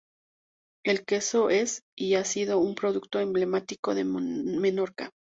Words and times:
El 0.83 1.05
queso 1.05 1.51
es 1.51 1.83
y 1.95 2.15
ha 2.15 2.25
sido 2.25 2.57
un 2.57 2.73
producto 2.73 3.19
emblemático 3.19 3.93
de 3.93 4.03
Menorca. 4.03 5.11